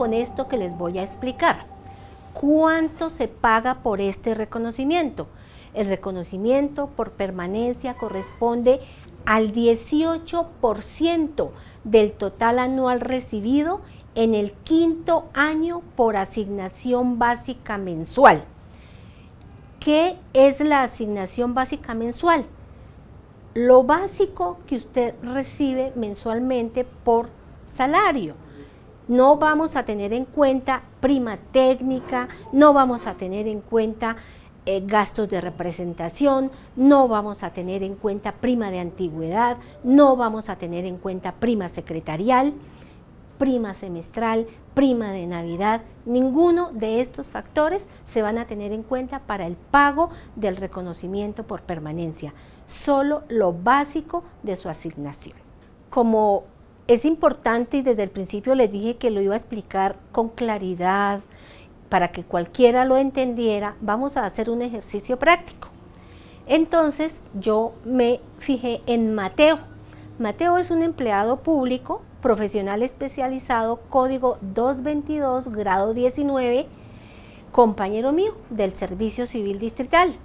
[0.00, 1.66] con esto que les voy a explicar.
[2.32, 5.26] ¿Cuánto se paga por este reconocimiento?
[5.74, 8.80] El reconocimiento por permanencia corresponde
[9.26, 11.50] al 18%
[11.84, 13.82] del total anual recibido
[14.14, 18.44] en el quinto año por asignación básica mensual.
[19.80, 22.46] ¿Qué es la asignación básica mensual?
[23.52, 27.28] Lo básico que usted recibe mensualmente por
[27.66, 28.34] salario.
[29.10, 34.14] No vamos a tener en cuenta prima técnica, no vamos a tener en cuenta
[34.66, 40.48] eh, gastos de representación, no vamos a tener en cuenta prima de antigüedad, no vamos
[40.48, 42.52] a tener en cuenta prima secretarial,
[43.36, 45.80] prima semestral, prima de Navidad.
[46.06, 51.42] Ninguno de estos factores se van a tener en cuenta para el pago del reconocimiento
[51.48, 52.32] por permanencia,
[52.68, 55.36] solo lo básico de su asignación.
[55.88, 56.44] Como
[56.90, 61.20] es importante y desde el principio les dije que lo iba a explicar con claridad,
[61.88, 65.68] para que cualquiera lo entendiera, vamos a hacer un ejercicio práctico.
[66.48, 69.60] Entonces yo me fijé en Mateo.
[70.18, 76.66] Mateo es un empleado público, profesional especializado, código 222, grado 19,
[77.52, 80.16] compañero mío del Servicio Civil Distrital.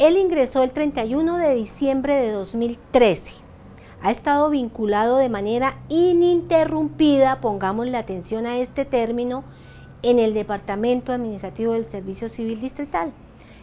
[0.00, 3.39] Él ingresó el 31 de diciembre de 2013.
[4.02, 9.44] Ha estado vinculado de manera ininterrumpida, pongamos la atención a este término,
[10.02, 13.12] en el Departamento Administrativo del Servicio Civil Distrital.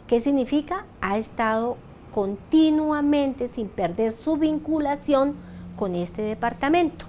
[0.05, 0.85] ¿Qué significa?
[1.01, 1.77] Ha estado
[2.13, 5.35] continuamente sin perder su vinculación
[5.75, 7.05] con este departamento.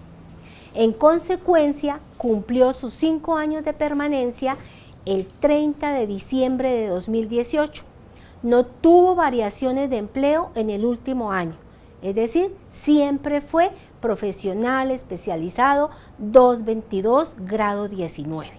[0.75, 4.57] En consecuencia, cumplió sus cinco años de permanencia
[5.05, 7.85] el 30 de diciembre de 2018.
[8.43, 11.55] No tuvo variaciones de empleo en el último año,
[12.03, 18.51] es decir, siempre fue profesional especializado 222 grado 19.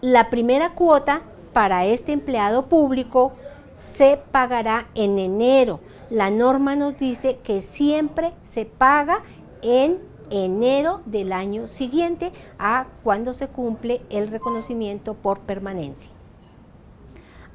[0.00, 1.22] La primera cuota
[1.52, 3.32] para este empleado público
[3.76, 5.80] se pagará en enero.
[6.08, 9.22] La norma nos dice que siempre se paga
[9.60, 9.98] en
[10.30, 12.30] enero del año siguiente
[12.60, 16.12] a cuando se cumple el reconocimiento por permanencia.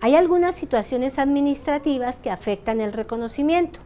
[0.01, 3.79] Hay algunas situaciones administrativas que afectan el reconocimiento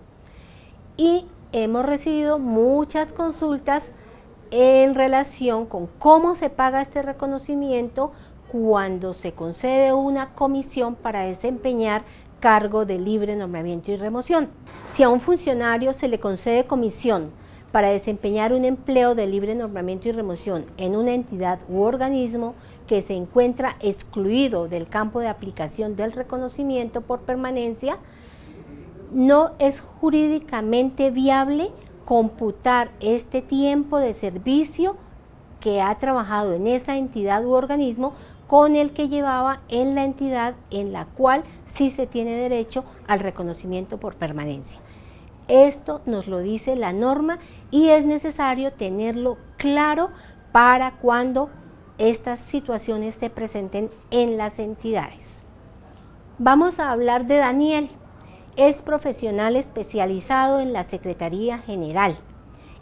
[0.98, 3.92] y hemos recibido muchas consultas
[4.52, 8.12] en relación con cómo se paga este reconocimiento
[8.52, 12.04] cuando se concede una comisión para desempeñar
[12.40, 14.50] cargo de libre nombramiento y remoción.
[14.94, 17.32] Si a un funcionario se le concede comisión
[17.72, 22.56] para desempeñar un empleo de libre nombramiento y remoción en una entidad u organismo
[22.88, 27.98] que se encuentra excluido del campo de aplicación del reconocimiento por permanencia,
[29.12, 31.72] no es jurídicamente viable
[32.06, 34.96] computar este tiempo de servicio
[35.60, 38.14] que ha trabajado en esa entidad u organismo
[38.48, 43.20] con el que llevaba en la entidad en la cual sí se tiene derecho al
[43.20, 44.80] reconocimiento por permanencia.
[45.48, 47.40] Esto nos lo dice la norma
[47.72, 50.10] y es necesario tenerlo claro
[50.52, 51.50] para cuando
[51.98, 55.44] estas situaciones se presenten en las entidades.
[56.38, 57.90] Vamos a hablar de Daniel.
[58.58, 62.16] Es profesional especializado en la Secretaría General,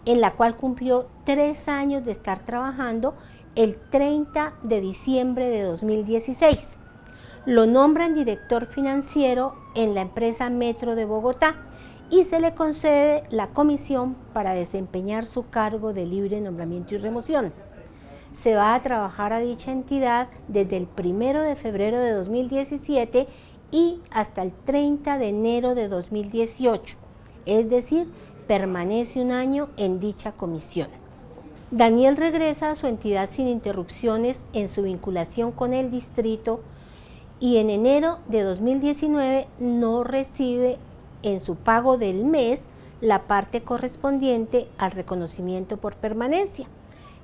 [0.06, 3.16] en la cual cumplió tres años de estar trabajando
[3.56, 6.78] el 30 de diciembre de 2016.
[7.48, 11.56] Lo nombran director financiero en la empresa Metro de Bogotá
[12.12, 17.52] y se le concede la comisión para desempeñar su cargo de libre nombramiento y remoción.
[18.32, 23.28] Se va a trabajar a dicha entidad desde el 1 de febrero de 2017
[23.74, 26.96] y hasta el 30 de enero de 2018,
[27.48, 28.08] es decir,
[28.48, 30.90] permanece un año en dicha comisión.
[31.72, 36.62] Daniel regresa a su entidad sin interrupciones en su vinculación con el distrito
[37.40, 40.78] y en enero de 2019 no recibe
[41.24, 42.62] en su pago del mes
[43.02, 46.68] la parte correspondiente al reconocimiento por permanencia.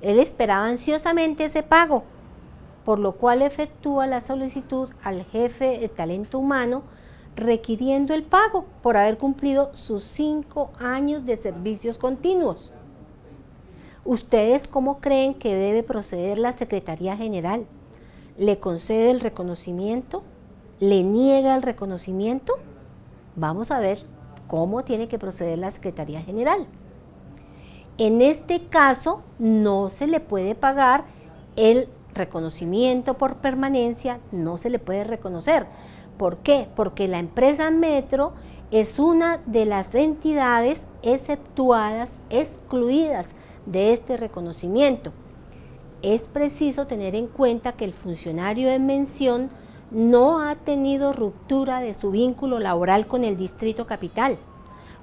[0.02, 2.02] Él esperaba ansiosamente ese pago,
[2.84, 6.82] por lo cual efectúa la solicitud al jefe de talento humano
[7.36, 12.72] requiriendo el pago por haber cumplido sus cinco años de servicios continuos.
[14.04, 17.66] ¿Ustedes cómo creen que debe proceder la Secretaría General?
[18.38, 20.22] ¿Le concede el reconocimiento?
[20.80, 22.54] ¿Le niega el reconocimiento?
[23.36, 24.02] Vamos a ver
[24.46, 26.66] cómo tiene que proceder la Secretaría General.
[27.98, 31.04] En este caso, no se le puede pagar
[31.56, 31.88] el
[32.20, 35.66] reconocimiento por permanencia, no se le puede reconocer.
[36.16, 36.68] ¿Por qué?
[36.76, 38.34] Porque la empresa Metro
[38.70, 43.34] es una de las entidades exceptuadas, excluidas
[43.66, 45.12] de este reconocimiento.
[46.02, 49.50] Es preciso tener en cuenta que el funcionario en mención
[49.90, 54.38] no ha tenido ruptura de su vínculo laboral con el distrito capital.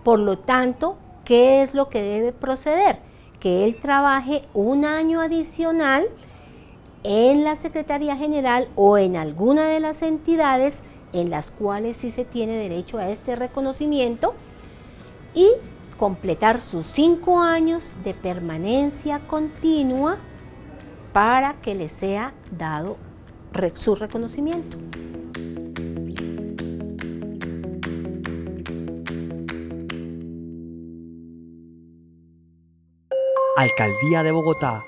[0.03, 2.99] Por lo tanto, ¿qué es lo que debe proceder?
[3.39, 6.07] Que él trabaje un año adicional
[7.03, 10.81] en la Secretaría General o en alguna de las entidades
[11.13, 14.33] en las cuales sí se tiene derecho a este reconocimiento
[15.33, 15.49] y
[15.97, 20.17] completar sus cinco años de permanencia continua
[21.13, 22.97] para que le sea dado
[23.75, 24.77] su reconocimiento.
[33.57, 34.83] Alcaldía de Bogotá